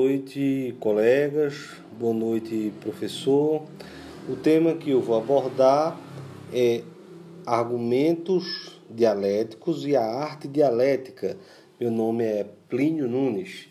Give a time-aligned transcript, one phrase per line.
[0.00, 1.72] Boa noite, colegas.
[1.98, 3.64] Boa noite, professor.
[4.26, 5.94] O tema que eu vou abordar
[6.50, 6.82] é
[7.44, 11.36] argumentos dialéticos e a arte dialética.
[11.78, 13.68] Meu nome é Plínio Nunes.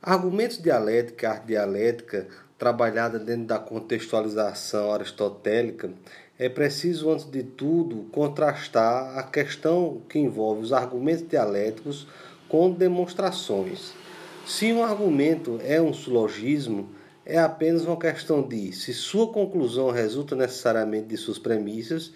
[0.00, 5.90] Argumentos dialética arte dialética, trabalhada dentro da contextualização aristotélica,
[6.38, 12.06] é preciso, antes de tudo, contrastar a questão que envolve os argumentos dialéticos
[12.48, 14.00] com demonstrações.
[14.46, 16.90] Se um argumento é um silogismo,
[17.24, 22.12] é apenas uma questão de se sua conclusão resulta necessariamente de suas premissas,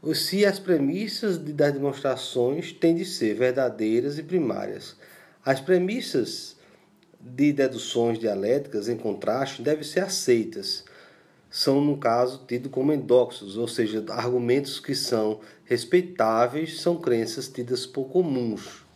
[0.00, 4.96] ou se as premissas das demonstrações têm de ser verdadeiras e primárias.
[5.44, 6.56] As premissas
[7.20, 10.84] de deduções dialéticas, em contraste, devem ser aceitas.
[11.50, 17.84] São, no caso, tidos como endóxos, ou seja, argumentos que são respeitáveis, são crenças tidas
[17.86, 18.88] por comuns.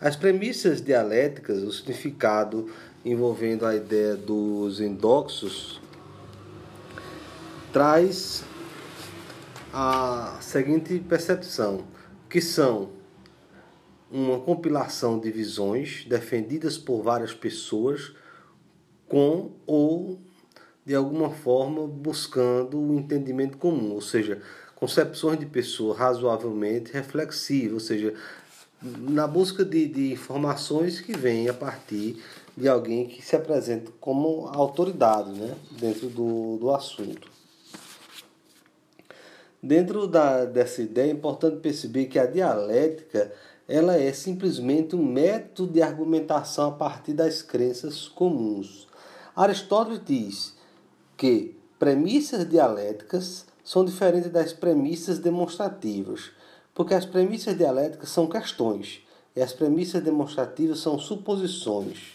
[0.00, 2.70] As premissas dialéticas, o significado
[3.04, 5.78] envolvendo a ideia dos endóxos,
[7.70, 8.42] traz
[9.70, 11.84] a seguinte percepção,
[12.30, 12.88] que são
[14.10, 18.12] uma compilação de visões defendidas por várias pessoas
[19.06, 20.18] com ou
[20.84, 24.40] de alguma forma buscando o um entendimento comum, ou seja,
[24.74, 28.14] concepções de pessoa razoavelmente reflexivas, ou seja,
[28.82, 32.22] na busca de, de informações que vêm a partir
[32.56, 37.30] de alguém que se apresenta como autoridade né, dentro do, do assunto.
[39.62, 43.30] Dentro da, dessa ideia é importante perceber que a dialética
[43.68, 48.88] ela é simplesmente um método de argumentação a partir das crenças comuns.
[49.36, 50.56] Aristóteles diz
[51.16, 56.32] que premissas dialéticas são diferentes das premissas demonstrativas
[56.74, 59.02] porque as premissas dialéticas são questões
[59.34, 62.14] e as premissas demonstrativas são suposições.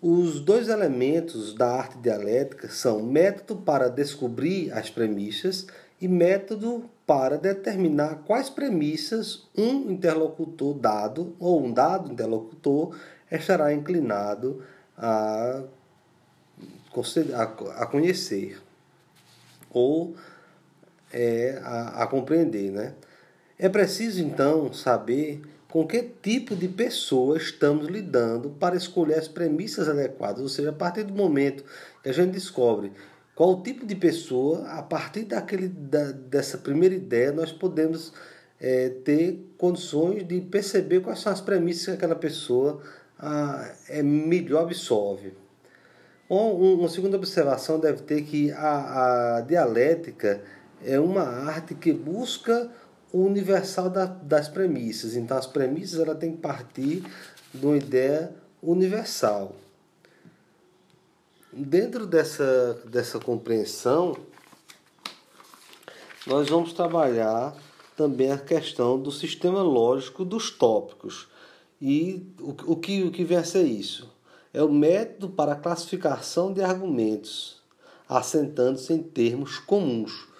[0.00, 5.66] Os dois elementos da arte dialética são método para descobrir as premissas
[6.00, 12.94] e método para determinar quais premissas um interlocutor dado ou um dado interlocutor
[13.30, 14.62] estará inclinado
[14.96, 15.62] a,
[17.76, 18.60] a conhecer
[19.70, 20.14] ou
[21.12, 22.70] é, a, a compreender.
[22.70, 22.94] Né?
[23.58, 29.88] É preciso então saber com que tipo de pessoa estamos lidando para escolher as premissas
[29.88, 31.64] adequadas, ou seja, a partir do momento
[32.02, 32.92] que a gente descobre
[33.36, 38.14] qual o tipo de pessoa, a partir daquele, da, dessa primeira ideia, nós podemos
[38.58, 42.80] é, ter condições de perceber quais são as premissas que aquela pessoa
[43.18, 45.34] ah, é, melhor absorve.
[46.28, 50.40] Uma segunda observação deve ter que a, a dialética
[50.84, 52.70] é uma arte que busca
[53.12, 55.16] o universal da, das premissas.
[55.16, 57.02] Então, as premissas ela tem que partir
[57.52, 59.54] de uma ideia universal.
[61.52, 64.16] Dentro dessa, dessa compreensão,
[66.26, 67.56] nós vamos trabalhar
[67.96, 71.28] também a questão do sistema lógico dos tópicos.
[71.80, 74.12] E o, o, que, o que vem a ser isso?
[74.52, 77.62] É o método para a classificação de argumentos,
[78.08, 80.35] assentando-se em termos comuns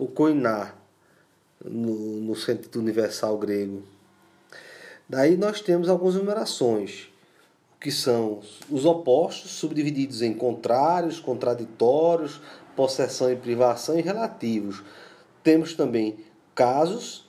[0.00, 0.74] o koiná,
[1.62, 3.82] no, no sentido universal grego.
[5.06, 7.10] Daí nós temos algumas numerações,
[7.78, 8.40] que são
[8.70, 12.40] os opostos, subdivididos em contrários, contraditórios,
[12.74, 14.82] possessão e privação e relativos.
[15.42, 16.16] Temos também
[16.54, 17.28] casos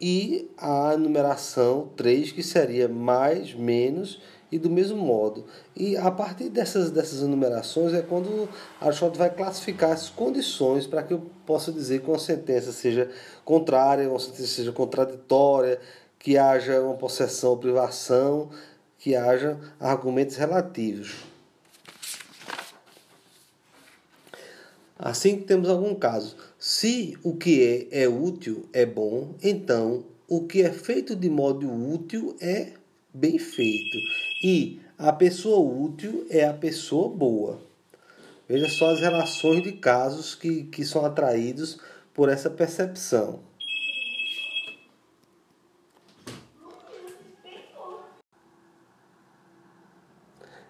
[0.00, 4.20] e a numeração 3, que seria mais, menos
[4.50, 5.44] e do mesmo modo.
[5.76, 8.48] E a partir dessas, dessas enumerações é quando
[8.80, 13.10] Aristóteles vai classificar as condições para que eu possa dizer que uma sentença seja
[13.44, 15.80] contrária, uma sentença seja contraditória,
[16.18, 18.50] que haja uma possessão ou privação,
[18.98, 21.16] que haja argumentos relativos.
[24.98, 26.36] Assim que temos algum caso.
[26.58, 31.70] Se o que é é útil é bom, então o que é feito de modo
[31.70, 32.72] útil é
[33.12, 33.96] bem feito.
[34.42, 37.60] E a pessoa útil é a pessoa boa.
[38.48, 41.78] Veja só as relações de casos que, que são atraídos
[42.14, 43.40] por essa percepção.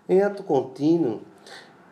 [0.08, 1.22] Em ato contínuo,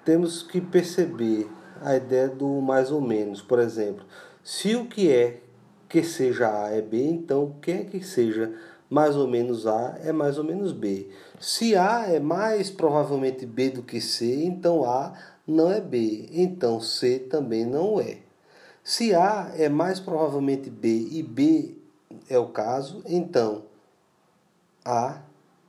[0.04, 1.46] temos que perceber
[1.82, 3.42] a ideia do mais ou menos.
[3.42, 4.06] Por exemplo,
[4.42, 5.40] se o que é
[5.88, 8.52] que seja A é B, então o que é que seja
[8.88, 11.10] mais ou menos A é mais ou menos B.
[11.40, 15.12] Se A é mais provavelmente B do que C, então A
[15.46, 18.18] não é B, então C também não é.
[18.82, 21.76] Se A é mais provavelmente B e B
[22.28, 23.64] é o caso, então
[24.84, 25.22] A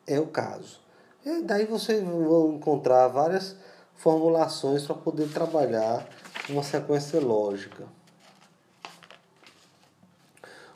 [0.06, 0.80] é o caso.
[1.26, 3.56] E daí você vai encontrar várias
[3.96, 6.08] formulações para poder trabalhar
[6.48, 7.86] uma sequência lógica.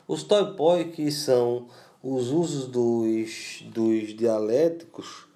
[0.06, 1.68] Os toipoi, que são
[2.02, 5.28] os usos dos, dos dialéticos,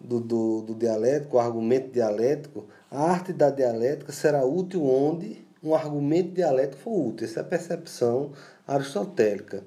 [0.00, 5.74] do, do, do dialético, o argumento dialético, a arte da dialética será útil onde um
[5.74, 7.26] argumento dialético for útil.
[7.26, 8.32] Essa é a percepção
[8.66, 9.62] aristotélica.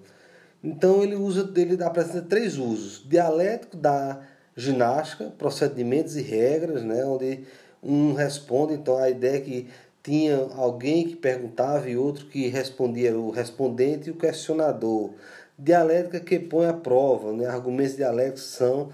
[0.63, 4.21] Então ele usa ele apresenta três usos: dialético da
[4.55, 7.43] ginástica, procedimentos e regras, né, onde
[7.81, 9.67] um responde, então a ideia é que
[10.03, 15.11] tinha alguém que perguntava e outro que respondia, o respondente e o questionador.
[15.57, 17.47] Dialética que põe à prova, né?
[17.47, 18.89] argumentos dialéticos são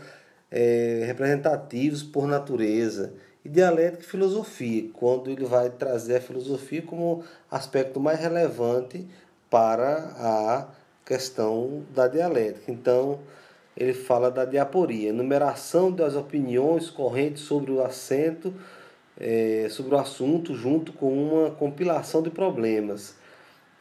[0.49, 3.11] é, representativos por natureza.
[3.43, 7.21] E dialética e filosofia, quando ele vai trazer a filosofia como
[7.51, 9.05] aspecto mais relevante
[9.49, 10.67] para a
[11.05, 12.71] questão da dialética.
[12.71, 13.19] Então,
[13.75, 18.53] ele fala da diaporia, enumeração das opiniões correntes sobre o assento,
[19.19, 23.21] é, sobre o assunto, junto com uma compilação de problemas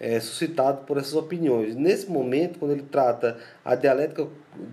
[0.02, 1.76] é, suscitado por essas opiniões.
[1.76, 4.26] Nesse momento, quando ele trata a dialética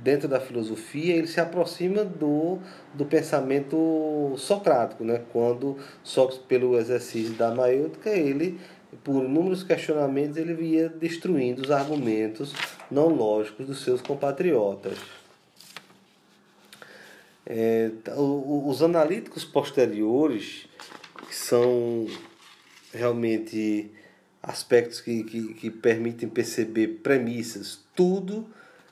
[0.03, 2.57] dentro da filosofia, ele se aproxima do,
[2.95, 5.21] do pensamento socrático, né?
[5.31, 8.59] quando Sócrates, pelo exercício da maêutica, ele
[9.03, 12.55] por inúmeros questionamentos, ele ia destruindo os argumentos
[12.89, 14.97] não lógicos dos seus compatriotas.
[17.45, 20.67] É, os analíticos posteriores,
[21.27, 22.07] que são
[22.91, 23.91] realmente
[24.41, 28.47] aspectos que, que, que permitem perceber premissas, tudo,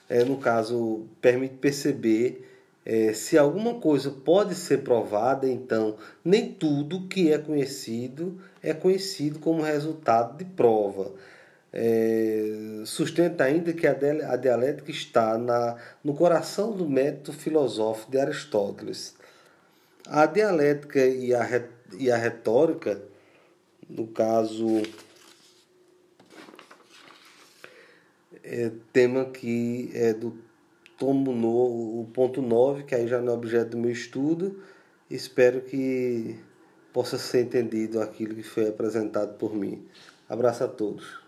[0.09, 2.47] é, no caso, permite perceber
[2.85, 9.39] é, se alguma coisa pode ser provada, então nem tudo que é conhecido é conhecido
[9.39, 11.11] como resultado de prova.
[11.71, 13.93] É, sustenta ainda que a,
[14.37, 19.15] dialética está na, no coração do método filosófico de Aristóteles.
[20.05, 21.63] A dialética e a,
[21.97, 23.01] e a retórica,
[23.89, 24.81] no caso,
[28.47, 30.37] é tema que é do
[30.97, 34.59] tomo no, o ponto 9, que aí já não é objeto do meu estudo.
[35.09, 36.35] Espero que
[36.91, 39.85] possa ser entendido aquilo que foi apresentado por mim.
[40.27, 41.26] Abraço a todos.